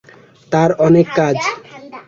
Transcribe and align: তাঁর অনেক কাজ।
তাঁর 0.51 0.69
অনেক 0.85 1.07
কাজ। 1.17 1.35